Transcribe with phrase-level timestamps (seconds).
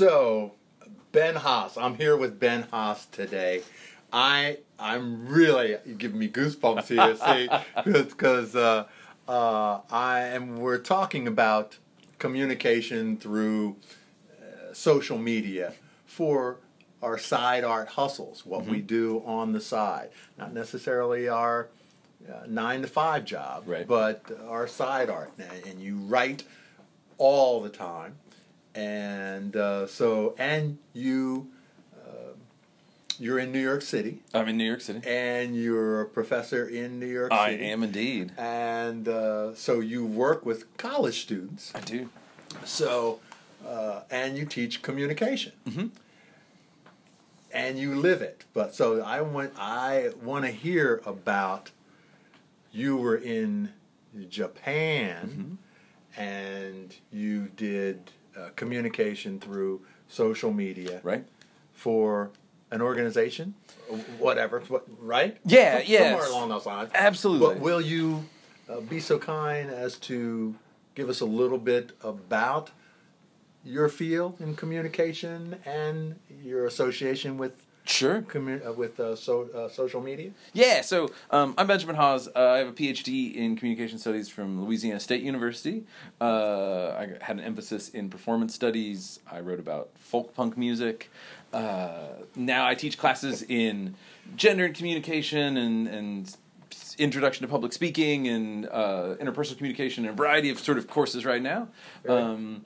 [0.00, 0.52] So,
[1.12, 3.60] Ben Haas, I'm here with Ben Haas today.
[4.10, 7.50] I I'm really giving me goosebumps here, see,
[7.84, 8.86] because uh,
[9.28, 10.56] uh, I am.
[10.56, 11.76] We're talking about
[12.18, 13.76] communication through
[14.40, 15.74] uh, social media
[16.06, 16.56] for
[17.02, 20.08] our side art hustles, what we do on the side,
[20.38, 21.68] not necessarily our
[22.26, 23.86] uh, nine to five job, Right.
[23.86, 25.30] but our side art.
[25.66, 26.44] And you write
[27.18, 28.16] all the time,
[28.74, 31.48] and uh, so and you
[32.06, 32.32] uh,
[33.18, 35.00] you're in New York City, I'm in New York City.
[35.06, 37.40] and you're a professor in New York City.
[37.42, 37.64] I City.
[37.66, 38.32] am indeed.
[38.38, 41.72] And uh, so you work with college students.
[41.74, 42.08] I do.
[42.64, 43.20] So,
[43.66, 45.86] uh, and you teach communication, Mm-hmm.
[47.52, 48.44] and you live it.
[48.54, 51.70] But so I want I want to hear about
[52.72, 53.72] you were in
[54.28, 55.58] Japan,
[56.16, 56.20] Mm-hmm.
[56.20, 61.24] and you did uh, communication through social media Right?
[61.72, 62.30] for
[62.70, 63.54] an organization,
[64.18, 64.62] whatever,
[65.00, 65.36] right?
[65.44, 66.10] Yeah, yes.
[66.10, 66.90] somewhere along those lines.
[66.94, 67.54] Absolutely.
[67.54, 68.24] But will you
[68.68, 70.54] uh, be so kind as to
[70.94, 72.70] give us a little bit about
[73.64, 78.24] your field in communication and your association with Sure.
[78.34, 80.30] uh, with uh, so, uh, social media?
[80.52, 82.28] Yeah, so um, I'm Benjamin Hawes.
[82.28, 85.84] Uh, I have a PhD in communication studies from Louisiana State University.
[86.20, 89.18] Uh, I had an emphasis in performance studies.
[89.30, 91.10] I wrote about folk punk music.
[91.52, 93.96] Uh, now I teach classes in
[94.36, 96.36] gender and communication and, and
[96.98, 101.24] introduction to public speaking and uh, interpersonal communication and a variety of sort of courses
[101.24, 101.68] right now.
[102.04, 102.20] Right.
[102.20, 102.62] Um,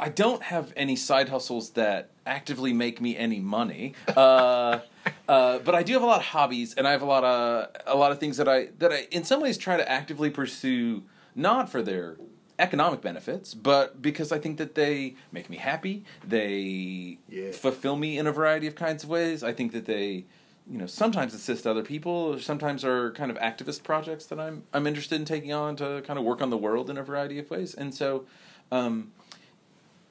[0.00, 4.80] I don't have any side hustles that actively make me any money, uh,
[5.28, 7.68] uh, but I do have a lot of hobbies, and I have a lot of
[7.86, 11.02] a lot of things that I that I in some ways try to actively pursue,
[11.34, 12.16] not for their
[12.58, 16.04] economic benefits, but because I think that they make me happy.
[16.26, 17.52] They Yeah.
[17.52, 19.42] fulfill me in a variety of kinds of ways.
[19.42, 20.26] I think that they,
[20.70, 22.12] you know, sometimes assist other people.
[22.12, 26.02] Or sometimes are kind of activist projects that I'm I'm interested in taking on to
[26.06, 28.24] kind of work on the world in a variety of ways, and so.
[28.72, 29.10] Um,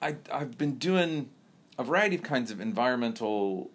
[0.01, 1.29] I I've been doing
[1.77, 3.71] a variety of kinds of environmental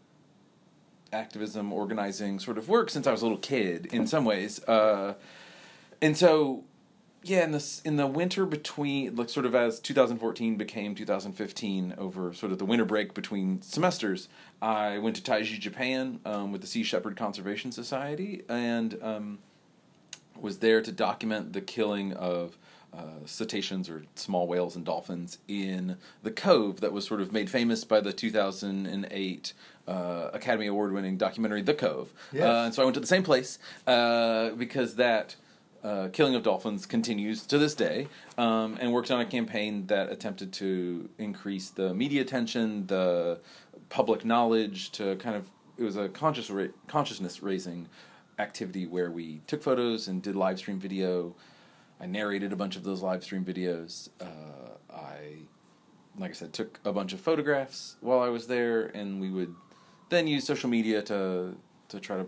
[1.13, 3.87] activism, organizing sort of work since I was a little kid.
[3.87, 5.15] In some ways, uh,
[6.03, 6.65] and so
[7.25, 12.35] yeah, in this in the winter between like sort of as 2014 became 2015 over
[12.35, 14.29] sort of the winter break between semesters,
[14.61, 19.39] I went to Taiji, Japan, um, with the Sea Shepherd Conservation Society, and um,
[20.39, 22.59] was there to document the killing of
[22.97, 27.51] uh, cetaceans or small whales and dolphins in the cove that was sort of made
[27.51, 29.53] famous by the 2008
[29.87, 32.13] uh, Academy Award winning documentary The Cove.
[32.33, 32.45] Yes.
[32.45, 35.37] Uh, and so I went to the same place uh, because that
[35.83, 40.11] uh, killing of dolphins continues to this day um, and worked on a campaign that
[40.11, 43.39] attempted to increase the media attention, the
[43.91, 47.89] public knowledge to kind of, it was a conscious ra- consciousness raising
[48.39, 51.35] activity where we took photos and did live stream video.
[52.05, 54.11] I narrated a bunch of those live stream videos.
[54.21, 54.27] Uh,
[54.93, 55.39] I,
[56.19, 59.55] like I said, took a bunch of photographs while I was there, and we would
[60.11, 61.57] then use social media to
[61.89, 62.27] to try to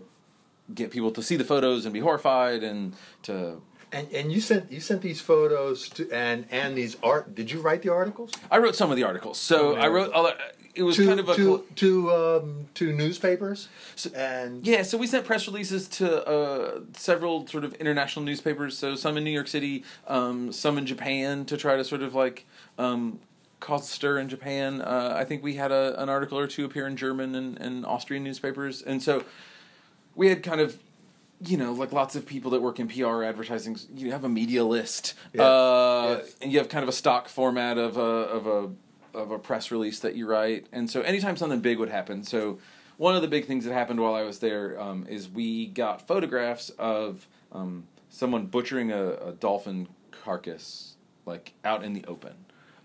[0.73, 3.61] get people to see the photos and be horrified, and to
[3.91, 7.35] And and you sent you sent these photos to and and these art.
[7.35, 8.31] Did you write the articles?
[8.49, 9.37] I wrote some of the articles.
[9.37, 9.81] So Okay.
[9.81, 10.11] I wrote.
[10.77, 14.97] It was to kind of a to to um, to newspapers So- and Yeah, so
[14.97, 18.77] we sent press releases to uh, several sort of international newspapers.
[18.77, 22.13] So some in New York City, um, some in Japan to try to sort of
[22.13, 22.45] like
[22.77, 23.19] um,
[23.59, 24.81] cause a stir in Japan.
[24.81, 27.85] Uh, I think we had a, an article or two appear in German and, and
[27.85, 29.23] Austrian newspapers, and so
[30.15, 30.77] we had kind of.
[31.39, 34.63] You know, like lots of people that work in PR advertising, you have a media
[34.65, 35.43] list, Yeah.
[35.43, 36.35] uh, Yes.
[36.41, 38.69] and you have kind of a stock format of a of a
[39.17, 40.67] of a press release that you write.
[40.71, 42.59] And so anytime something big would happen, so
[42.97, 46.07] one of the big things that happened while I was there um, is we got
[46.07, 50.95] photographs of um, someone butchering a, a dolphin carcass
[51.25, 52.33] like out in the open.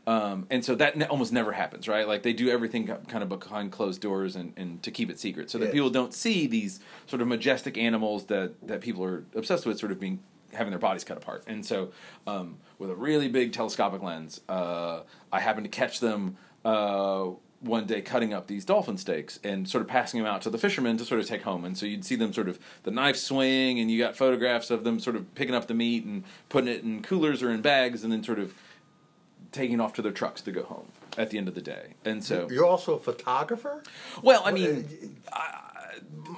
[0.04, 2.08] Um, and so that ne- almost never happens, right?
[2.08, 5.48] Like they do everything kind of behind closed doors and, and to keep it secret,
[5.48, 5.74] so that Yes.
[5.74, 9.92] people don't see these sort of majestic animals that, that people are obsessed with, sort
[9.92, 10.18] of being
[10.52, 11.44] having their bodies cut apart.
[11.46, 11.92] And so,
[12.26, 15.00] um, with a really big telescopic lens, uh,
[15.32, 19.82] I happened to catch them uh, one day cutting up these dolphin steaks and sort
[19.82, 21.64] of passing them out to the fishermen to sort of take home.
[21.64, 24.84] And so you'd see them sort of the knife swing, and you got photographs of
[24.84, 28.02] them sort of picking up the meat and putting it in coolers or in bags,
[28.02, 28.54] and then sort of
[29.52, 31.94] taking off to their trucks to go home at the end of the day.
[32.04, 33.82] And so, you're also a photographer.
[34.22, 35.71] well, I mean, I,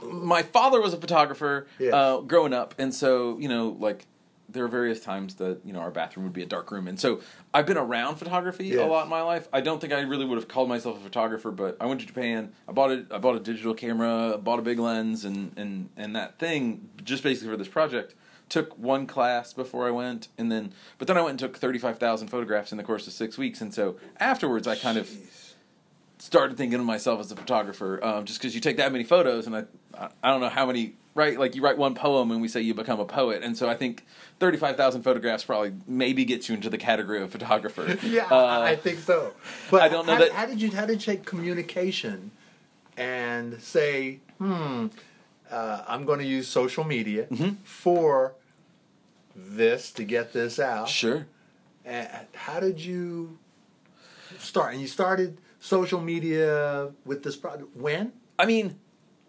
[0.02, 1.92] my father was a photographer Yes.
[1.94, 4.06] uh, growing up, and so you know, like
[4.48, 6.98] there are various times that you know our bathroom would be a dark room, and
[7.00, 7.20] so
[7.52, 9.48] I've been around photography a lot in my life.
[9.52, 12.06] I don't think I really would have called myself a photographer, but I went to
[12.06, 12.52] Japan.
[12.68, 16.14] I bought a I bought a digital camera, bought a big lens, and and and
[16.14, 18.14] that thing just basically for this project.
[18.50, 21.78] Took one class before I went, and then but then I went and took thirty
[21.78, 25.06] five thousand photographs in the course of six weeks, and so afterwards I kind of
[25.08, 25.43] Jeez.
[26.24, 29.46] Started thinking of myself as a photographer um, just because you take that many photos
[29.46, 29.64] and I,
[29.98, 32.60] I I don't know how many right like you write one poem and we say
[32.62, 34.06] you become a poet and so I think
[34.40, 37.98] thirty five thousand photographs probably maybe gets you into the category of photographer.
[38.02, 39.34] Yeah, Uh, I I think so.
[39.70, 42.30] But I don't know how, that- How did you how did you take communication
[42.96, 44.86] and say, hmm,
[45.50, 47.54] uh, I'm going to use social media Mm-hmm.
[47.64, 48.32] for
[49.36, 50.88] this to get this out?
[50.88, 51.26] sure.
[51.84, 53.36] And how did you
[54.38, 54.72] start?
[54.72, 58.12] And you started social media with this project when?
[58.38, 58.78] I mean,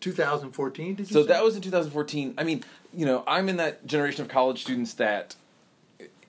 [0.02, 0.96] 2014.
[0.96, 1.14] Did you?
[1.14, 1.30] so say?
[1.30, 2.34] that was in 2014.
[2.38, 5.36] I mean, you know, I'm in that generation of college students that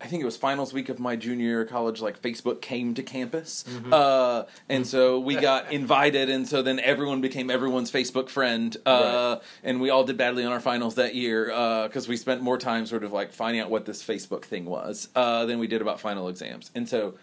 [0.01, 2.01] I think it was finals week of my junior year of college.
[2.01, 3.93] Like Facebook came to campus, Mm-hmm.
[3.93, 9.39] uh, and so we got invited, and so then everyone became everyone's Facebook friend, uh,
[9.65, 11.47] and we all did badly on our finals that year
[11.89, 15.09] because we spent more time sort of like finding out what this Facebook thing was
[15.17, 17.15] uh, than we did about final exams, and so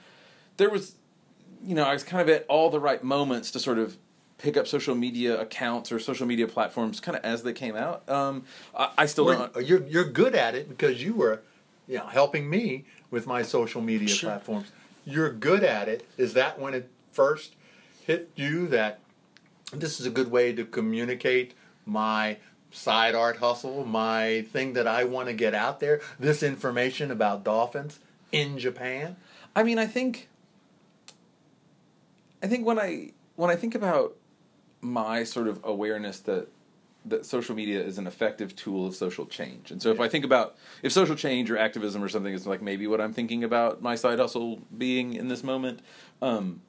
[0.57, 0.95] there was,
[1.65, 3.97] you know, I was kind of at all the right moments to sort of
[4.37, 8.07] pick up social media accounts or social media platforms kind of as they came out.
[8.09, 8.43] Um,
[8.77, 9.65] I, I still Well, don't.
[9.65, 11.41] you're you're good at it because you were,
[11.87, 14.29] you know, helping me with my social media Sure.
[14.31, 14.71] platforms.
[15.05, 16.05] You're good at it.
[16.17, 17.55] Is that when it first
[18.05, 18.99] hit you that
[19.71, 21.53] this is a good way to communicate
[21.85, 22.37] my
[22.71, 27.43] side art hustle, my thing that I want to get out there, this information about
[27.43, 27.99] dolphins
[28.31, 29.15] in Japan?
[29.55, 30.27] I mean, I think
[32.43, 34.15] I think when I when I think about
[34.81, 36.49] my sort of awareness that
[37.05, 39.71] that social media is an effective tool of social change.
[39.71, 42.61] And so if I think about if social change or activism or something is like
[42.61, 45.79] maybe what I'm thinking about my side hustle being in this moment,
[46.21, 46.61] um,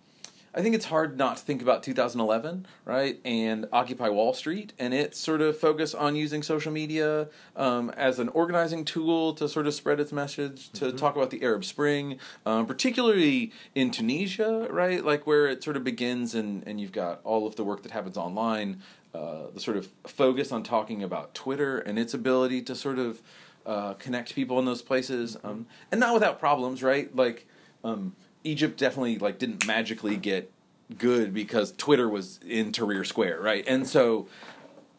[0.57, 3.19] I think it's hard not to think about 2011, right?
[3.25, 8.21] And Occupy Wall Street and its sort of focus on using social media um, as
[8.21, 12.21] an organizing tool to sort of spread its message, to talk about the Arab Spring,
[12.47, 15.05] um, particularly in Tunisia, right?
[15.05, 17.91] Like where it sort of begins and, and you've got all of the work that
[17.91, 18.81] happens online,
[19.13, 23.21] uh, the sort of focus on talking about Twitter and its ability to sort of
[23.67, 27.15] uh, connect people in those places, um, and not without problems, right?
[27.17, 27.49] Like
[27.83, 28.15] um,
[28.45, 30.53] Egypt definitely like didn't magically get
[30.99, 33.65] good because Twitter was in Tahrir Square, right?
[33.67, 34.29] And so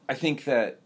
[0.10, 0.80] I think that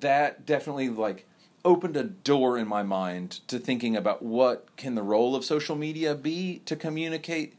[0.00, 1.26] that definitely like
[1.64, 5.76] opened a door in my mind to thinking about what can the role of social
[5.76, 7.54] media be to communicate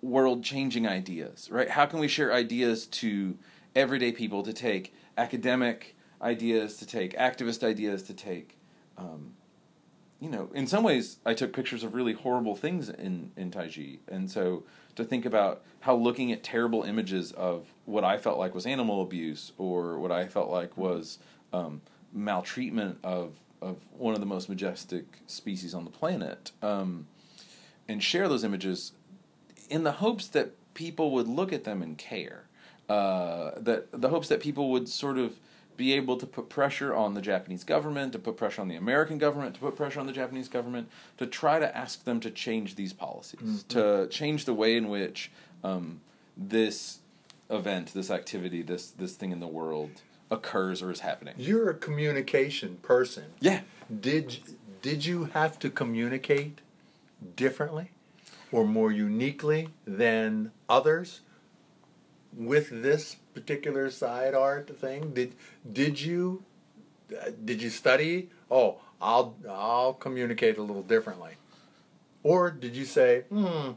[0.00, 3.36] world changing ideas right how can we share ideas to
[3.74, 8.56] everyday people to take academic ideas to take activist ideas to take
[8.96, 9.34] um,
[10.20, 13.98] you know in some ways i took pictures of really horrible things in in taiji
[14.08, 18.54] and so to think about how looking at terrible images of what i felt like
[18.54, 21.18] was animal abuse or what i felt like was
[21.52, 21.80] um,
[22.12, 27.06] maltreatment of of one of the most majestic species on the planet um,
[27.88, 28.92] and share those images
[29.70, 32.44] in the hopes that people would look at them and care.
[32.88, 35.38] Uh, that the hopes that people would sort of
[35.78, 39.16] be able to put pressure on the Japanese government, to put pressure on the American
[39.16, 42.74] government, to put pressure on the Japanese government, to try to ask them to change
[42.74, 45.30] these policies, to change the way in which
[45.64, 46.00] um,
[46.36, 46.98] this
[47.48, 51.34] event, this activity, this this thing in the world occurs or is happening.
[51.38, 53.24] You're a communication person.
[53.40, 53.60] Yeah.
[54.00, 54.40] Did
[54.82, 56.60] did you have to communicate
[57.36, 57.92] differently
[58.50, 61.20] or more uniquely than others
[62.36, 65.12] with this particular side art thing?
[65.14, 65.34] Did
[65.70, 66.42] did you
[67.12, 68.30] uh, did you study?
[68.50, 71.32] Oh, I'll I'll communicate a little differently,
[72.22, 73.72] or did you say, hmm,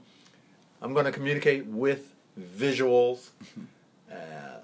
[0.82, 3.30] I'm going to communicate with visuals,
[4.12, 4.16] uh,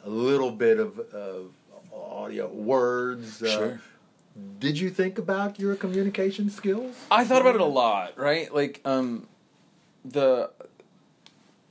[0.06, 1.52] a little bit of, of
[1.94, 3.44] audio, words.
[3.44, 3.82] Uh, Sure.
[4.60, 6.96] Did you think about your communication skills?
[7.10, 8.54] I thought about it a lot, right?
[8.54, 9.28] Like um,
[10.06, 10.52] the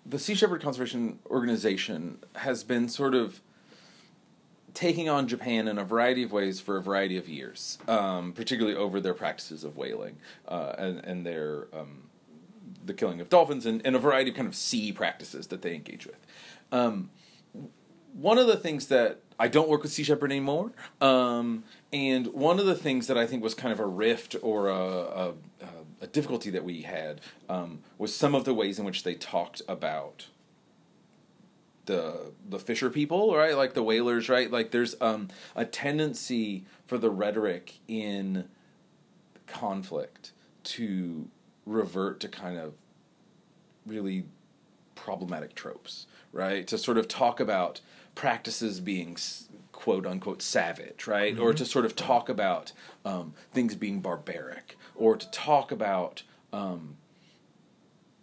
[0.09, 3.41] the Sea Shepherd Conservation Organization has been sort of
[4.75, 8.77] taking on Japan in a variety of ways for a variety of years, um, particularly
[8.77, 12.05] over their practices of whaling uh, and and their um,
[12.85, 15.75] the killing of dolphins and, and a variety of kind of sea practices that they
[15.75, 16.25] engage with.
[16.71, 17.11] Um,
[18.13, 22.59] one of the things that I don't work with Sea Shepherd anymore, um, and one
[22.59, 25.29] of the things that I think was kind of a rift or a, a,
[25.61, 25.76] a
[26.07, 30.27] difficulty that we had um, was some of the ways in which they talked about
[31.87, 33.57] the the fisher people, right?
[33.57, 34.51] Like the whalers, right?
[34.51, 38.49] Like there's um, a tendency for the rhetoric in
[39.47, 40.33] conflict
[40.65, 41.29] to
[41.65, 42.75] revert to kind of
[43.87, 44.25] really
[44.95, 46.67] problematic tropes, right?
[46.67, 47.81] To sort of talk about
[48.15, 49.17] practices being
[49.73, 51.39] quote unquote savage, right?
[51.39, 52.73] Or to sort of talk about
[53.05, 56.23] um, things being barbaric, or to talk about
[56.53, 56.97] um,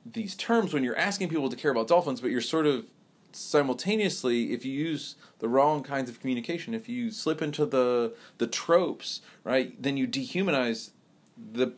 [0.05, 2.85] these terms when you're asking people to care about dolphins, but you're sort of
[3.31, 8.47] simultaneously, if you use the wrong kinds of communication, if you slip into the the
[8.47, 10.91] tropes, right, then you dehumanize
[11.37, 11.73] the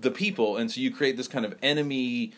[0.00, 2.32] the people, and so you create this kind of enemy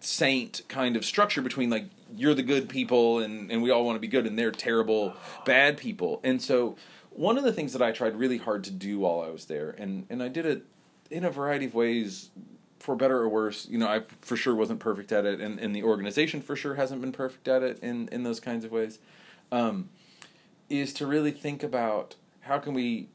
[0.00, 3.96] saint kind of structure between like you're the good people and and we all want
[3.96, 5.14] to be good and they're terrible
[5.44, 6.20] bad people.
[6.22, 6.76] And so
[7.16, 9.70] one of the things that i tried really hard to do while i was there
[9.78, 10.64] and and i did it
[11.10, 12.30] in a variety of ways
[12.78, 15.74] for better or worse you know i for sure wasn't perfect at it and and
[15.74, 18.98] the organization for sure hasn't been perfect at it in in those kinds of ways.
[19.50, 19.90] Um,
[20.68, 23.08] is to really think about how can we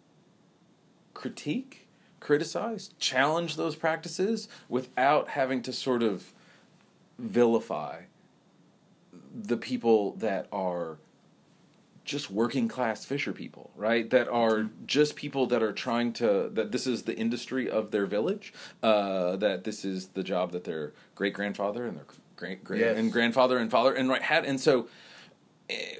[1.13, 1.87] critique
[2.19, 6.33] criticize challenge those practices without having to sort of
[7.17, 8.03] vilify
[9.33, 10.97] the people that are
[12.11, 14.09] just working class fisher people, right?
[14.09, 18.05] That are just people that are trying to that this is the industry of their
[18.05, 18.53] village,
[18.83, 22.97] uh, that this is the job that their great grandfather and their great great Yes.
[22.97, 24.87] and grandfather and father and right had, and so,
[25.69, 25.95] eh,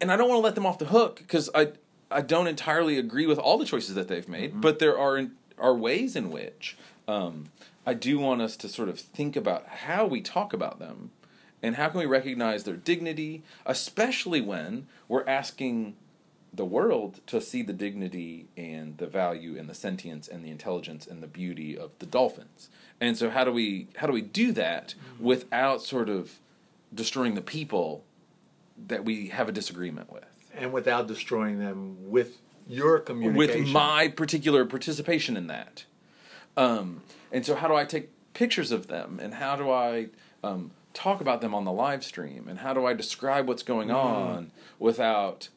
[0.00, 1.72] and I don't want to let them off the hook because I
[2.12, 5.26] I don't entirely agree with all the choices that they've made, but there are
[5.58, 6.76] are ways in which
[7.08, 7.46] um,
[7.84, 11.10] I do want us to sort of think about how we talk about them
[11.62, 15.96] and how can we recognize their dignity, especially when we're asking
[16.52, 21.06] the world to see the dignity and the value and the sentience and the intelligence
[21.06, 22.68] and the beauty of the dolphins.
[23.00, 26.38] And so how do we how do we do that without sort of
[26.92, 28.04] destroying the people
[28.88, 30.24] that we have a disagreement with?
[30.54, 32.38] and without destroying them with
[32.68, 33.64] your communication.
[33.64, 35.84] with my particular participation in that.
[36.56, 37.02] Um,
[37.32, 40.08] and so, how do I take pictures of them, and how do I
[40.42, 43.88] um, talk about them on the live stream, and how do I describe what's going
[43.88, 43.94] Mm.
[43.94, 45.48] on without,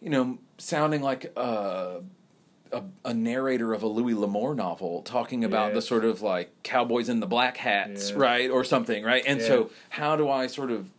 [0.00, 2.00] you know, sounding like a,
[2.72, 7.08] a, a narrator of a Louis L'Amour novel talking about the sort of like cowboys
[7.08, 8.12] in the black hats, Yes.
[8.12, 9.22] right, or something, right?
[9.26, 10.90] And so, how do I sort of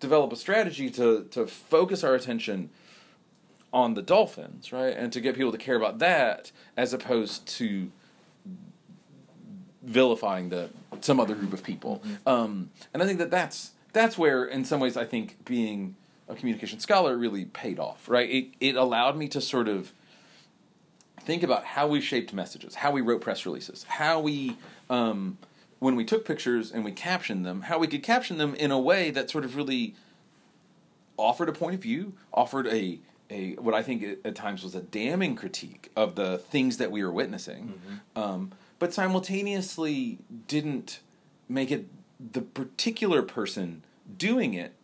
[0.00, 2.70] develop a strategy to to focus our attention
[3.72, 4.96] on the dolphins, right?
[4.96, 7.90] And to get people to care about that as opposed to
[9.82, 10.70] vilifying the
[11.04, 12.02] some other group of people.
[12.26, 15.96] Um, and I think that that's that's where, in some ways, I think being
[16.28, 18.28] a communication scholar really paid off, right?
[18.28, 19.92] It it allowed me to sort of
[21.20, 24.56] think about how we shaped messages, how we wrote press releases, how we
[24.90, 25.38] um,
[25.78, 28.78] when we took pictures and we captioned them, how we could caption them in a
[28.78, 29.94] way that sort of really
[31.16, 32.98] offered a point of view, offered a
[33.30, 36.90] a what I think at- at times was a damning critique of the things that
[36.92, 37.80] we were witnessing,
[38.14, 40.18] um, but simultaneously
[40.48, 41.00] didn't
[41.48, 41.86] make it
[42.18, 43.84] the particular person
[44.16, 44.74] doing it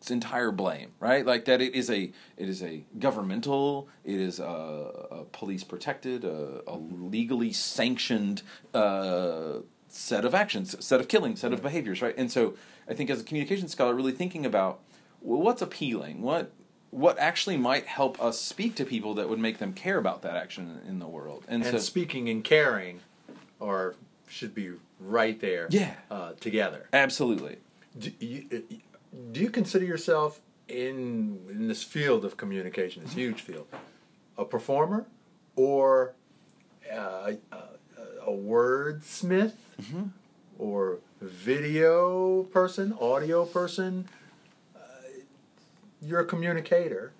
[0.00, 1.26] its entire blame, right?
[1.26, 6.24] Like that it is a it is a governmental, it is a, a police protected,
[6.24, 8.40] a, a legally sanctioned
[8.72, 12.14] uh, set of actions, set of killings, set of behaviors, right?
[12.16, 12.54] And so
[12.88, 14.80] I think as a communication scholar, really thinking about
[15.20, 16.50] well, what's appealing, what
[16.90, 20.34] what actually might help us speak to people that would make them care about that
[20.34, 23.00] action in the world, and, and so speaking and caring,
[23.60, 23.94] or
[24.28, 25.66] should be right there.
[25.70, 25.94] Yeah.
[26.10, 26.88] Uh, together.
[26.92, 27.58] absolutely.
[27.98, 28.74] Do you, uh,
[29.32, 33.66] do you consider yourself in in this field of communication, this huge field,
[34.38, 35.06] a performer
[35.56, 36.12] or
[36.92, 37.56] uh, a,
[38.26, 39.54] a wordsmith
[40.58, 44.08] or video person, audio person?
[44.76, 44.80] Uh,
[46.00, 47.12] you're a communicator,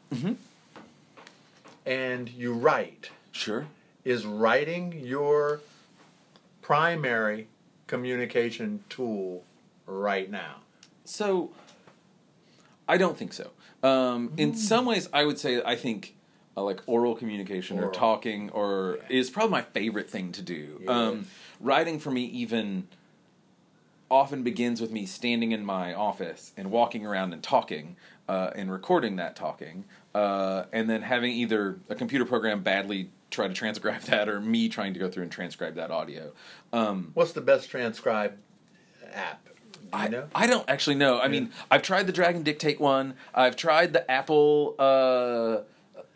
[1.84, 3.10] and you write.
[3.32, 3.66] Sure.
[4.04, 5.60] Is writing your
[6.70, 7.48] primary
[7.88, 9.42] communication tool
[9.86, 10.54] right now?
[11.04, 11.50] So,
[12.88, 13.50] I don't think so.
[13.82, 16.14] Um, in some ways, I would say I think
[16.56, 20.80] uh, like oral communication or talking or is probably my favorite thing to do.
[20.86, 21.26] Um,
[21.58, 22.86] writing for me even
[24.08, 27.96] often begins with me standing in my office and walking around and talking
[28.28, 33.48] uh, and recording that talking, uh, and then having either a computer program badly try
[33.48, 36.32] to transcribe that or me trying to go through and transcribe that audio.
[36.72, 38.36] Um, What's the best transcribe
[39.12, 39.46] app?
[39.92, 40.28] I, know?
[40.34, 41.20] I don't actually know.
[41.20, 43.14] I mean, I've tried the Dragon Dictate one.
[43.34, 45.62] I've tried the Apple, uh,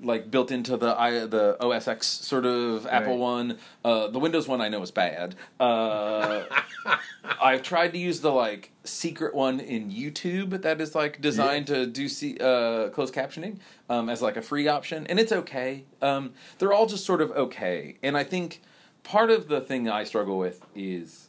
[0.05, 3.19] like built into the i the OS X sort of Apple Right.
[3.19, 3.59] one.
[3.85, 5.35] Uh, the Windows one I know is bad.
[5.59, 6.45] Uh,
[7.43, 11.87] I've tried to use the like secret one in YouTube that is like designed to
[11.87, 13.59] do see, uh, closed captioning
[13.89, 15.85] um, as like a free option, and it's okay.
[16.03, 18.61] Um, they're all just sort of okay, and I think
[19.03, 21.29] part of the thing I struggle with is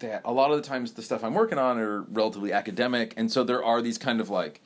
[0.00, 3.30] that a lot of the times the stuff I'm working on are relatively academic, and
[3.30, 4.60] so there are these kind of like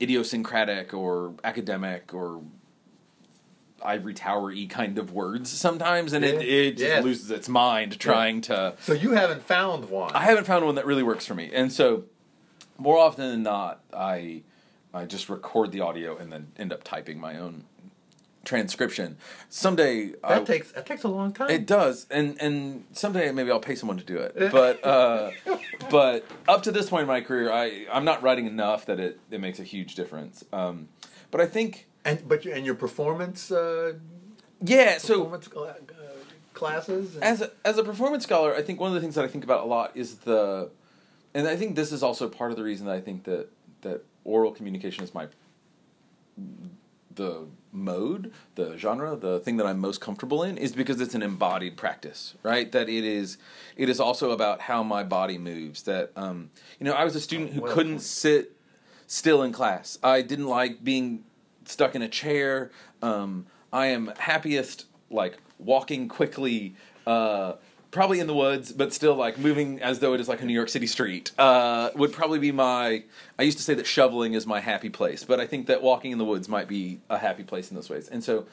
[0.00, 2.42] idiosyncratic or academic or
[3.82, 6.40] ivory tower y kind of words sometimes, and it, Yeah.
[6.40, 7.04] it just Yes.
[7.04, 8.74] loses its mind trying to.
[8.80, 10.12] So you haven't found one.
[10.14, 12.04] I haven't found one that really works for me, and so
[12.76, 14.42] more often than not, I
[14.92, 17.64] I just record the audio and then end up typing my own
[18.48, 19.18] transcription.
[19.50, 21.50] Someday that I, takes that takes a long time.
[21.50, 24.34] it does, and and someday maybe I'll pay someone to do it.
[24.58, 25.30] But uh,
[25.90, 29.20] but up to this point in my career, I I'm not writing enough that it
[29.30, 30.44] it makes a huge difference.
[30.52, 30.88] Um,
[31.30, 33.92] but I think and but and your performance uh,
[34.64, 34.98] yeah.
[34.98, 35.74] So uh,
[36.54, 37.16] classes.
[37.18, 39.44] as a, as a performance scholar, I think one of the things that I think
[39.44, 40.70] about a lot is the,
[41.34, 43.48] and I think this is also part of the reason that I think that
[43.82, 45.28] that oral communication is my
[47.14, 51.22] the mode, the genre, the thing that I'm most comfortable in is because it's an
[51.22, 52.70] embodied practice, right?
[52.72, 53.38] That it is
[53.76, 55.82] it is also about how my body moves.
[55.82, 58.56] That um, you know, I was a student who couldn't sit
[59.06, 59.98] still in class.
[60.02, 61.24] I didn't like being
[61.64, 62.70] stuck in a chair.
[63.02, 67.54] Um, I am happiest like walking quickly, uh,
[67.90, 70.52] probably in the woods, but still like moving as though it is like a New
[70.52, 71.32] York City street.
[71.38, 73.04] Uh, would probably be my.
[73.38, 76.10] I used to say that shoveling is my happy place, but I think that walking
[76.10, 78.08] in the woods might be a happy place in those ways.
[78.08, 78.46] And so,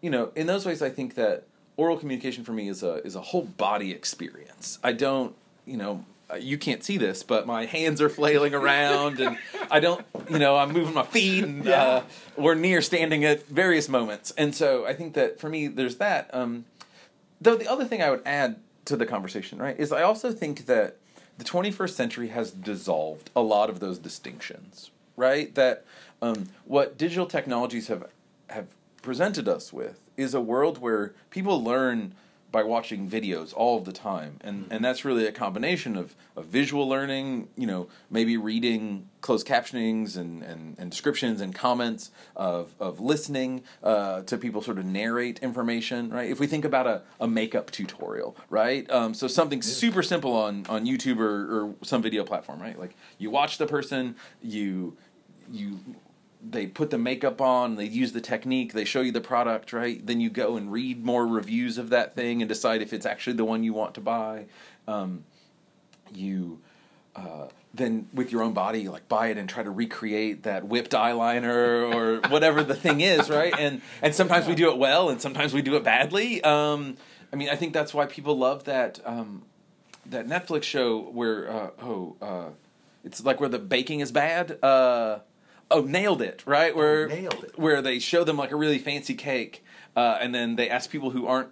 [0.00, 1.44] you know, in those ways, I think that
[1.76, 4.78] oral communication for me is a is a whole body experience.
[4.82, 9.20] I don't, you know, uh, you can't see this, but my hands are flailing around,
[9.20, 9.38] and
[9.70, 12.02] I don't, you know, I'm moving my feet, and uh,
[12.36, 14.32] we're near standing at various moments.
[14.36, 16.32] And so I think that for me, there's that.
[16.34, 16.64] Um,
[17.40, 20.66] though the other thing I would add to the conversation, right, is I also think
[20.66, 20.96] that
[21.38, 25.54] the 21st century has dissolved a lot of those distinctions, right?
[25.54, 25.84] That
[26.22, 28.06] um, what digital technologies have
[28.50, 28.66] have
[29.02, 32.14] presented us with is a world where people learn
[32.54, 34.38] by watching videos all the time.
[34.40, 39.44] And and that's really a combination of, of visual learning you know maybe reading closed
[39.44, 44.84] captionings and, and, and descriptions and comments of, of listening uh, to people sort of
[44.84, 46.30] narrate information right?
[46.30, 48.88] If we think about a, a makeup tutorial right?
[48.88, 52.78] Um, so something super simple on, on youtube or, or some video platform right?
[52.78, 54.96] Like you watch the person you
[55.50, 55.80] you
[56.50, 60.04] they put the makeup on, they use the technique, they show you the product, right?
[60.04, 63.36] Then you go and read more reviews of that thing and decide if it's actually
[63.36, 64.46] the one you want to buy.
[64.86, 65.24] Um,
[66.12, 66.60] you
[67.16, 70.92] uh, then with your own body, like buy it and try to recreate that whipped
[70.92, 73.54] eyeliner or whatever the thing is, right?
[73.58, 76.42] And and sometimes we do it well, and sometimes we do it badly.
[76.42, 76.96] Um,
[77.32, 79.42] I mean, I think that's why people love that um,
[80.06, 82.48] that Netflix show where uh, oh uh,
[83.02, 84.58] it's like where the baking is bad.
[85.70, 86.74] Oh, nailed it, right?
[86.76, 87.58] Where Nailed It.
[87.58, 89.64] where they show them like a really fancy cake,
[89.96, 91.48] uh, and then they ask people who aren't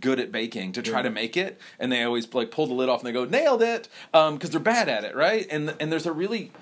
[0.00, 1.02] good at baking to try Yeah.
[1.04, 3.62] to make it, and they always like pull the lid off and they go nailed
[3.62, 5.46] it because they're bad at it, right?
[5.50, 6.52] And and there's a really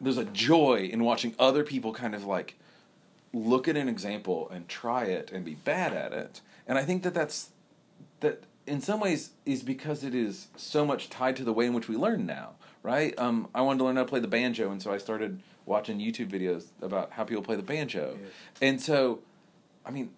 [0.00, 2.54] there's a joy in watching other people kind of like
[3.32, 7.02] look at an example and try it and be bad at it, and I think
[7.02, 7.50] that that's
[8.20, 11.72] that in some ways is because it is so much tied to the way in
[11.72, 12.50] which we learn now,
[12.82, 13.18] right?
[13.18, 15.98] Um, I wanted to learn how to play the banjo, and so I started watching
[15.98, 18.30] YouTube videos about how people play the banjo, Yes.
[18.60, 19.20] and so,
[19.86, 20.10] I mean,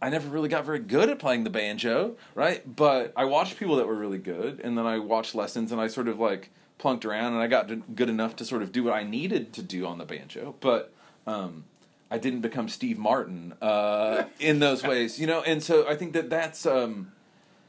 [0.00, 2.62] I never really got very good at playing the banjo, right?
[2.76, 5.88] But I watched people that were really good, and then I watched lessons, and I
[5.88, 8.94] sort of like plunked around, and I got good enough to sort of do what
[8.94, 10.92] I needed to do on the banjo, but.
[11.26, 11.64] Um,
[12.10, 16.14] I didn't become Steve Martin uh, in those ways, you know, and so I think
[16.14, 17.12] that that's um,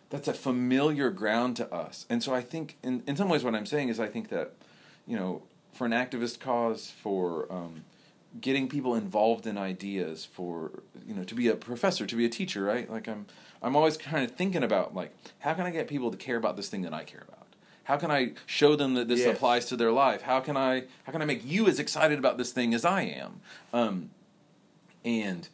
[0.10, 2.05] that's a familiar ground to us.
[2.10, 4.53] And so I think, in, in some ways, what I'm saying is I think that,
[5.05, 5.41] you know,
[5.80, 7.86] for an activist cause, for um,
[8.42, 10.72] getting people involved in ideas, for,
[11.08, 12.92] you know, to be a professor, to be a teacher, right?
[12.92, 13.28] Like I'm,
[13.63, 16.58] I'm always kind of thinking about, like, how can I get people to care about
[16.58, 17.48] this thing that I care about?
[17.86, 19.34] How can I show them that this Yes.
[19.34, 20.24] applies to their life?
[20.24, 23.04] How can I, how can I make you as excited about this thing as I
[23.04, 23.39] am?
[23.72, 24.10] Um,
[25.06, 25.48] and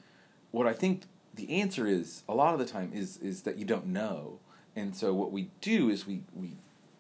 [0.50, 1.04] what I think
[1.36, 4.40] the answer is a lot of the time is is that you don't know.
[4.76, 6.54] And so what we do is we we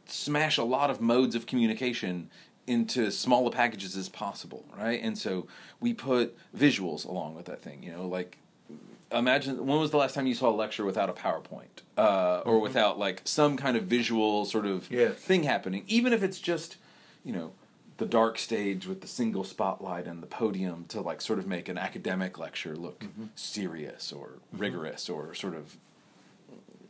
[0.06, 2.30] smash a lot of modes of communication
[2.68, 5.00] into smaller packages as possible, right?
[5.02, 5.48] And so
[5.80, 8.38] we put visuals along with that thing, you know, like
[9.12, 12.60] imagine when was the last time you saw a lecture without a PowerPoint uh, or
[12.60, 15.16] without like some kind of visual sort of Yes.
[15.16, 16.78] thing happening, even if it's just
[17.24, 17.52] you know
[17.98, 21.70] the dark stage with the single spotlight and the podium to like sort of make
[21.70, 25.78] an academic lecture look serious or rigorous or sort of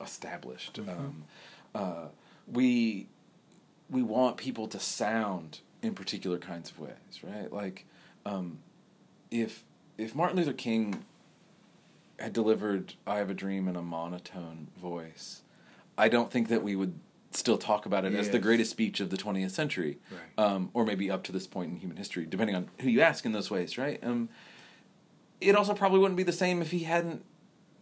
[0.01, 0.79] established.
[0.79, 1.23] Um,
[1.73, 2.05] uh,
[2.51, 3.07] we
[3.89, 7.51] we want people to sound in particular kinds of ways, right?
[7.51, 7.85] Like
[8.25, 8.59] um,
[9.31, 9.63] if
[9.97, 11.05] if Martin Luther King
[12.19, 15.41] had delivered "I Have a Dream" in a monotone voice,
[15.97, 16.99] I don't think that we would
[17.31, 20.41] still talk about it as the greatest speech of the 20th century, Right.
[20.45, 23.25] um, or maybe up to this point in human history, depending on who you ask
[23.25, 24.01] in those ways, right?
[24.01, 24.29] Um,
[25.41, 27.25] it also probably wouldn't be the same if he hadn't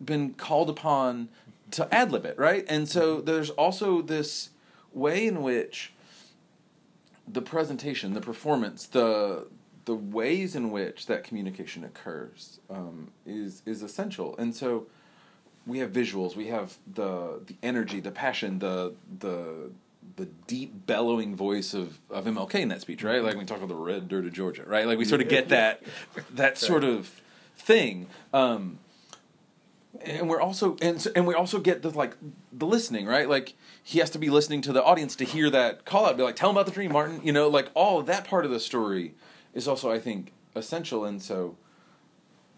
[0.03, 1.29] been called upon
[1.69, 2.65] to ad lib it, right?
[2.67, 4.49] And so there's also this
[4.91, 5.93] way in which
[7.33, 9.47] the presentation, the performance, the
[9.85, 14.35] the ways in which that communication occurs um, is is essential.
[14.37, 14.87] And so
[15.65, 19.71] we have visuals, we have the the energy, the passion, the the
[20.15, 23.23] the deep bellowing voice of, of MLK in that speech, right?
[23.23, 24.85] Like when we talk about the red dirt of Georgia, right?
[24.85, 25.81] Like we sort of get that
[26.31, 27.21] that sort of
[27.57, 28.07] thing.
[28.33, 28.79] Um,
[30.01, 32.15] and we're also and so- and we also get the like
[32.51, 33.29] the listening right?
[33.29, 33.53] Like
[33.83, 36.17] he has to be listening to the audience to hear that call out.
[36.17, 37.47] Be like tell him about the dream martin you know?
[37.47, 39.13] Like all that part of the story
[39.53, 41.05] is also i think essential.
[41.05, 41.57] And so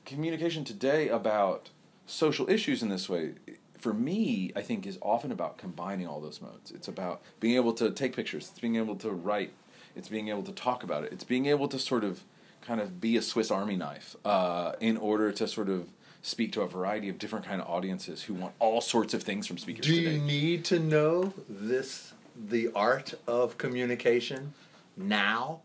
[0.06, 1.70] communication today about
[2.06, 3.34] social issues in this way
[3.80, 6.72] for me i think is often about combining all those modes.
[6.72, 8.50] It's about being able to take pictures.
[8.50, 9.52] It's being able to write.
[9.96, 11.14] It's being able to talk about it.
[11.14, 12.24] It's being able to sort of
[12.62, 15.90] kind of be a swiss army knife uh, in order to sort of
[16.26, 19.46] speak to a variety of different kind of audiences who want all sorts of things
[19.46, 22.14] from speakers Do today you need to know this,
[22.50, 24.56] the art of communication,
[24.98, 25.62] now,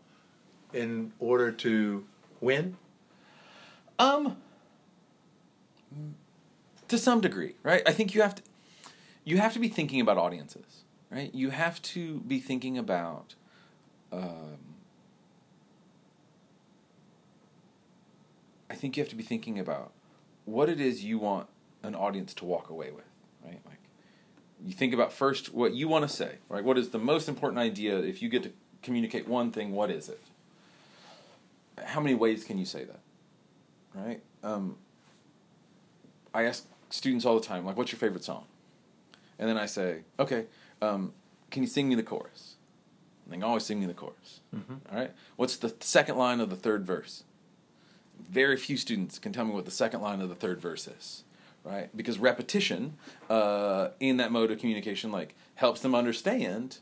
[0.71, 2.05] in order to
[2.41, 2.77] win?
[3.97, 4.37] Um,
[6.89, 7.81] to some degree, right?
[7.87, 8.43] I think you have to,
[9.23, 11.33] you have to be thinking about audiences, right?
[11.33, 13.33] You have to be thinking about,
[14.11, 14.59] um,
[18.69, 19.91] I think you have to be thinking about
[20.51, 21.47] what it is you want
[21.83, 23.05] an audience to walk away with,
[23.43, 23.59] right?
[23.65, 23.79] Like,
[24.63, 26.63] you think about first what you want to say, right?
[26.63, 27.97] What is the most important idea?
[27.97, 28.51] If you get to
[28.83, 30.21] communicate one thing, what is it?
[31.83, 32.99] How many ways can you say that?
[33.93, 34.21] right?
[34.43, 34.77] Um,
[36.33, 38.45] I ask students all the time, like, what's your favorite song?
[39.39, 40.45] And then I say, okay,
[40.81, 41.13] um,
[41.49, 42.55] can you sing me the chorus?
[43.29, 44.41] And they always sing me the chorus.
[44.91, 45.11] All right?
[45.35, 47.23] What's the second line of the third verse?
[48.29, 51.23] Very few students can tell me what the second line of the third verse is,
[51.63, 51.89] right?
[51.95, 52.97] Because repetition
[53.29, 56.79] uh, in that mode of communication, like, helps them understand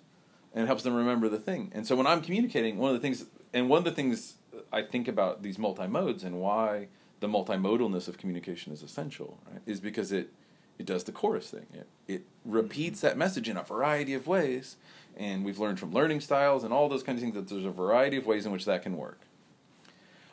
[0.53, 1.71] and helps them remember the thing.
[1.73, 4.35] And so when I'm communicating, one of the things, and one of the things
[4.71, 6.87] I think about these multi modes and why
[7.19, 10.31] the multimodalness of communication is essential, right, is because it
[10.77, 11.67] it does the chorus thing.
[11.73, 14.77] It it repeats that message in a variety of ways,
[15.17, 17.71] and we've learned from learning styles and all those kinds of things that there's a
[17.71, 19.19] variety of ways in which that can work.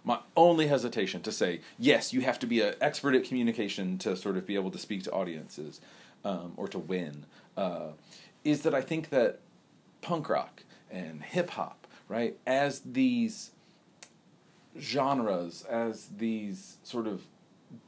[0.07, 4.17] My only hesitation to say yes, you have to be an expert at communication to
[4.17, 5.81] sort of be able to speak to audiences
[6.25, 7.89] um, or to win, uh,
[8.45, 9.41] is that I think that
[10.03, 13.51] punk rock and hip hop, right, as these
[14.79, 17.25] genres, as these sort of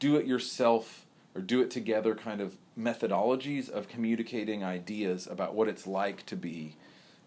[0.00, 5.68] do it yourself or do it together kind of methodologies of communicating ideas about what
[5.68, 6.74] it's like to be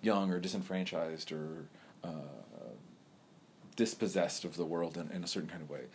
[0.01, 1.67] young or disenfranchised or
[2.03, 2.40] uh,
[3.81, 5.85] dispossessed of the world in, in a certain kind of way.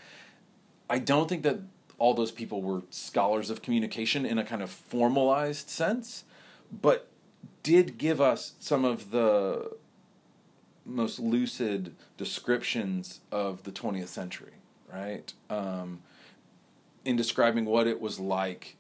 [0.91, 1.59] I don't think that
[1.99, 6.25] all those people were scholars of communication in a kind of formalized sense,
[6.73, 7.09] but
[7.63, 9.71] did give us some of the
[10.85, 14.55] most lucid descriptions of the 20th century,
[14.93, 15.33] right?
[15.49, 16.01] Um,
[17.05, 18.77] in describing what it was like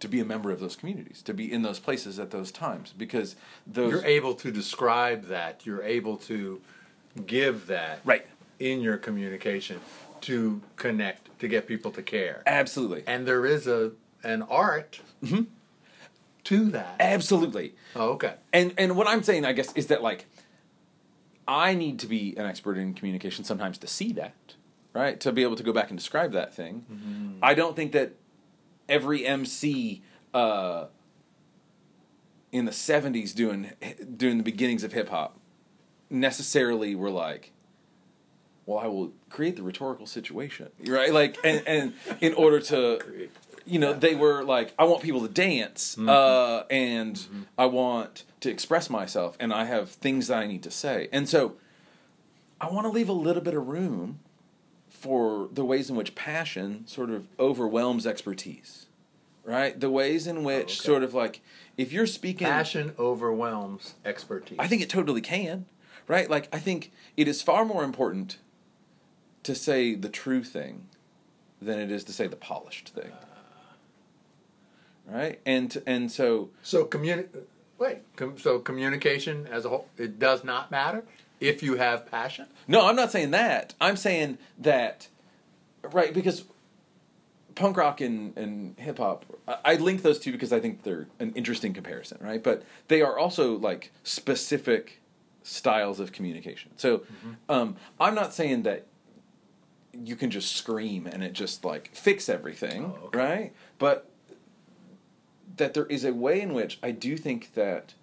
[0.00, 2.92] to be a member of those communities, to be in those places at those times,
[2.96, 3.34] because
[3.66, 5.64] those You're able to describe that.
[5.64, 6.60] You're able to
[7.26, 8.26] give that right,
[8.70, 9.80] in your communication
[10.22, 12.42] to connect, to get people to care.
[12.46, 13.92] absolutely, And there is a
[14.24, 15.42] an art Mm-hmm.
[16.44, 16.96] to that.
[17.00, 17.74] absolutely.
[17.96, 18.34] Oh, okay.
[18.52, 20.26] And and what I'm saying, I guess, is that like
[21.48, 24.54] I need to be an expert in communication sometimes to see that,
[24.92, 25.18] right?
[25.20, 27.38] To be able to go back and describe that thing.
[27.42, 28.12] I don't think that
[28.88, 30.86] every MC uh,
[32.52, 33.72] in the '70s doing
[34.16, 35.36] doing the beginnings of hip hop
[36.10, 37.52] necessarily were like,
[38.72, 41.12] well, I will create the rhetorical situation, right?
[41.12, 43.28] Like, and and in order to
[43.64, 48.50] you know, they were like, I want people to dance, uh, and I want to
[48.50, 51.08] express myself, and I have things that I need to say.
[51.12, 51.56] And so
[52.60, 54.20] I want to leave a little bit of room
[54.88, 58.86] for the ways in which passion sort of overwhelms expertise,
[59.44, 59.78] right?
[59.78, 60.86] The ways in which okay.
[60.86, 61.40] sort of like,
[61.76, 62.46] if you're speaking.
[62.46, 64.58] Passion overwhelms expertise.
[64.58, 65.66] I think it totally can,
[66.08, 66.28] right?
[66.28, 68.38] Like, I think it is far more important
[69.42, 70.86] to say the true thing
[71.60, 73.12] than it is to say the polished thing.
[75.06, 75.40] Right?
[75.44, 77.26] And and so so communi-
[77.78, 77.98] Wait.
[78.16, 81.04] Com- so communication as a whole, it does not matter
[81.40, 82.46] if you have passion.
[82.68, 83.74] no, I'm not saying that.
[83.80, 85.08] I'm saying that
[85.90, 86.44] right because
[87.56, 89.24] punk rock and, and hip hop,
[89.64, 92.42] I, link those two because I think they're an interesting comparison, right?
[92.42, 95.00] But they are also like specific
[95.42, 96.70] styles of communication.
[96.76, 97.02] So
[97.48, 98.86] um, I'm not saying that
[99.92, 103.18] you can just scream and it just like fix everything, Oh, okay.
[103.18, 103.52] right?
[103.78, 104.08] But
[105.56, 107.94] that there is a way in which I do think that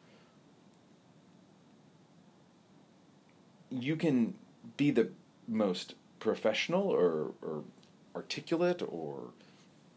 [3.69, 4.33] you can
[4.77, 5.09] be the
[5.47, 7.63] most professional or, or
[8.15, 9.29] articulate or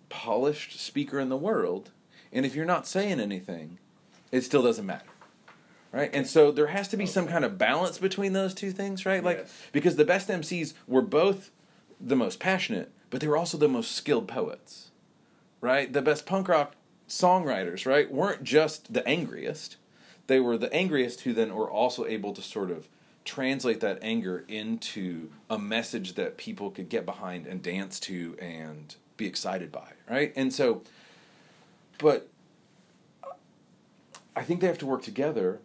[0.08, 1.90] polished speaker in the world,
[2.32, 3.78] and if you're not saying anything,
[4.30, 5.06] it still doesn't matter.
[5.90, 6.10] Right?
[6.14, 9.22] And so there has to be some kind of balance between those two things, right?
[9.22, 9.52] Like Yes.
[9.72, 11.50] because the best MCs were both
[12.02, 14.90] the most passionate, but they were also the most skilled poets.
[15.60, 15.92] Right?
[15.92, 16.74] The best punk rock
[17.08, 19.76] songwriters, right, weren't just the angriest.
[20.26, 22.88] They were the angriest who then were also able to sort of
[23.24, 28.96] translate that anger into a message that people could get behind and dance to and
[29.16, 30.32] be excited by, right?
[30.34, 30.82] And so
[32.02, 32.28] but
[34.34, 35.60] I think they have to work together,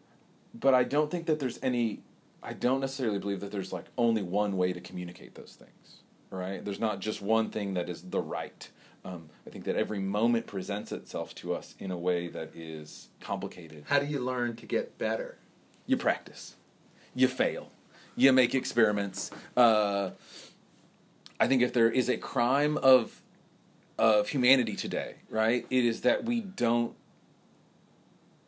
[0.54, 2.02] but I don't think that there's any
[2.43, 6.63] I don't necessarily believe that there's like only one way to communicate those things, right?
[6.63, 8.70] There's not just one thing that is the right.
[9.06, 13.10] Um, I think that every moment presents itself to us in a way that is
[13.22, 13.86] complicated.
[13.88, 15.38] How do you learn to get better?
[15.86, 16.56] You practice,
[17.16, 17.72] you fail,
[18.16, 19.32] you make experiments.
[19.56, 20.12] Uh,
[21.40, 23.22] I think if there is a crime of
[23.98, 26.94] of humanity today, right, it is that we don't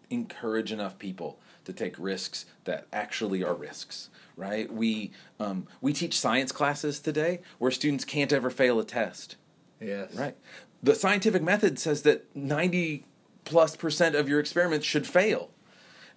[0.10, 4.72] encourage enough people to take risks that actually are risks right?
[4.72, 9.36] We um, we teach science classes today where students can't ever fail a test.
[9.82, 10.16] Yes.
[10.16, 10.38] right?
[10.82, 13.04] The scientific method says that 90
[13.44, 15.50] plus percent of your experiments should fail.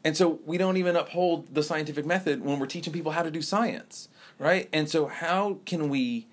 [0.04, 3.30] And so we don't even uphold the scientific method when we're teaching people how to
[3.30, 4.08] do science
[4.42, 4.68] right?
[4.72, 6.26] And so how can we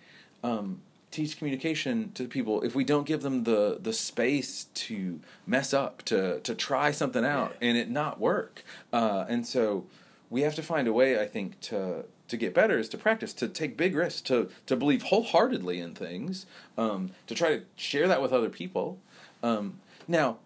[0.44, 5.74] um, teach communication to people if we don't give them the the space to mess
[5.74, 9.86] up to to try something out and it not work uh, and so
[10.30, 13.34] we have to find a way i think to to get better is to practice
[13.34, 16.46] to take big risks to to believe wholeheartedly in things
[16.78, 19.00] um, to try to share that with other people
[19.42, 20.38] um, now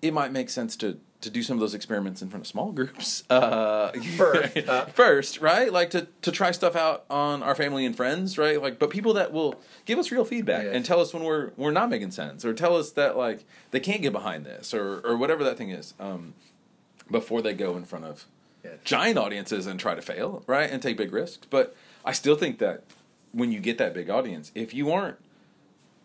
[0.00, 2.70] it might make sense to to do some of those experiments in front of small
[2.70, 4.84] groups uh, First, huh?
[4.86, 8.78] first right like to to try stuff out on our family and friends right like
[8.78, 10.74] but people that will give us real feedback Yes.
[10.76, 13.80] and tell us when we're we're not making sense or tell us that like they
[13.80, 16.34] can't get behind this or or whatever that thing is um,
[17.10, 18.24] before they go in front of
[18.64, 18.74] Yes.
[18.84, 20.68] giant audiences and try to fail, right?
[20.68, 21.46] And take big risks.
[21.48, 22.82] But I still think that
[23.30, 25.16] when you get that big audience, if you aren't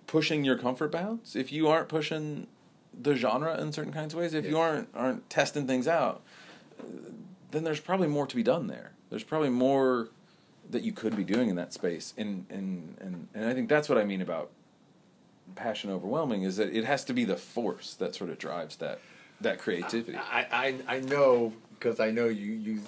[0.05, 2.45] pushing your comfort bounds, if you aren't pushing
[2.99, 6.21] the genre in certain kinds of ways, if you aren't aren't testing things out,
[7.51, 8.91] then there's probably more to be done there.
[9.09, 10.09] There's probably more
[10.69, 12.13] that you could be doing in that space.
[12.17, 14.49] And and and, and I think that's what I mean about
[15.55, 18.99] passion overwhelming is that it has to be the force that sort of drives that
[19.41, 20.17] that creativity.
[20.17, 21.53] I, I, I know
[21.83, 22.81] because I know you, you, you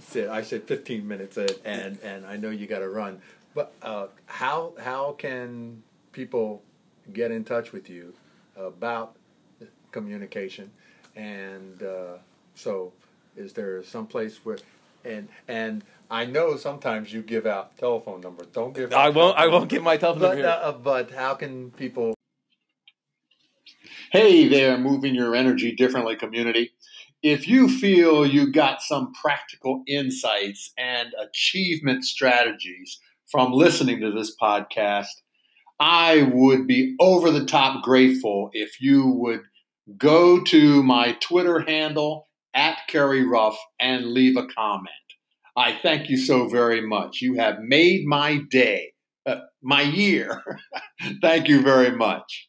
[0.00, 3.20] said I said 15 minutes and and, and I know you got to run.
[3.54, 6.62] But uh, how how can people
[7.12, 8.14] get in touch with you
[8.56, 9.16] about
[9.94, 10.70] communication?
[11.16, 12.16] And uh,
[12.54, 12.92] so,
[13.36, 14.58] is there some place where
[15.04, 18.48] and and I know sometimes you give out telephone numbers.
[18.52, 18.92] Don't give.
[18.92, 19.38] I won't.
[19.38, 22.14] I won't give my telephone But number uh, but how can people
[24.14, 26.72] Hey there, moving your energy differently community.
[27.22, 34.36] If you feel you got some practical insights and achievement strategies from listening to this
[34.40, 35.08] podcast,
[35.80, 39.42] I would be over the top grateful if you would
[39.98, 44.88] go to my Twitter handle at Kerry Ruff and leave a comment.
[45.56, 47.20] I thank you so very much.
[47.20, 48.94] You have made my day,
[49.26, 50.42] uh, my year.
[51.22, 52.48] thank you very much.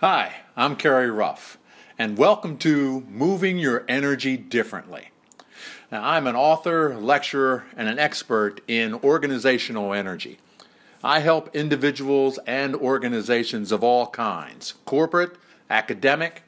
[0.00, 1.58] Hi, I'm Kerry Ruff,
[1.98, 5.10] and welcome to Moving Your Energy Differently.
[5.92, 10.38] Now, I'm an author, lecturer, and an expert in organizational energy.
[11.04, 15.36] I help individuals and organizations of all kinds, corporate,
[15.70, 16.42] academic.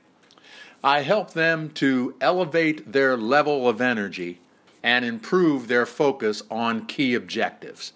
[0.83, 4.41] I help them to elevate their level of energy
[4.83, 7.93] and improve their focus on key objectives.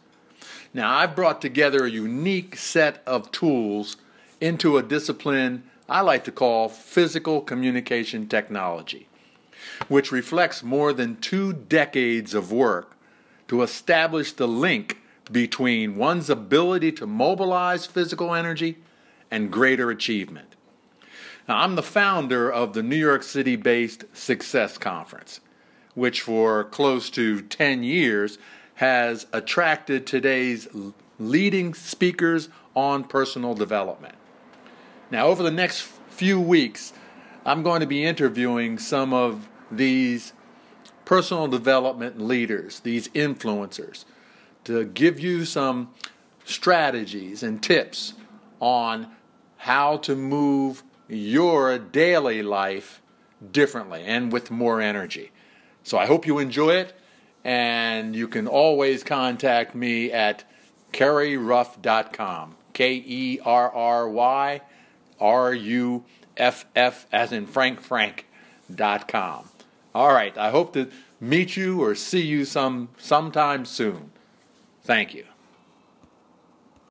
[0.75, 3.97] Now, I've brought together a unique set of tools
[4.41, 9.09] into a discipline I like to call physical communication technology,
[9.89, 12.97] which reflects more than two decades of work
[13.49, 14.99] to establish the link
[15.31, 18.79] between one's ability to mobilize physical energy
[19.31, 20.55] and greater achievement.
[21.49, 25.41] Now, I'm the founder of the New York City based Success Conference,
[25.95, 28.39] which for close to 10 years
[28.77, 30.69] has attracted today's
[31.19, 34.15] leading speakers on personal development.
[35.11, 36.93] Now, over the next few weeks,
[37.45, 40.33] I'm going to be interviewing some of these
[41.05, 44.05] personal development leaders, these influencers,
[44.65, 45.91] to give you some
[46.45, 48.15] strategies and tips
[48.61, 49.09] on
[49.59, 53.03] how to move your daily life
[53.51, 55.31] differently and with more energy.
[55.83, 56.95] So I hope you enjoy it,
[57.45, 60.45] and you can always contact me at
[60.93, 62.57] kerryruff.com.
[62.73, 64.61] K E R R Y
[65.21, 66.05] R U
[66.37, 69.49] F F as in Frank Frank.com.
[69.95, 74.11] All right, I hope to meet you or see you some sometime soon.
[74.83, 75.25] Thank you.